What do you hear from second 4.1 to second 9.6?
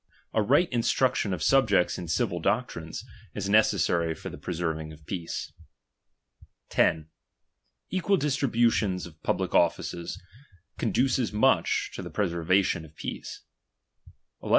for the preserving of peace. iO. Equal distribu tions of public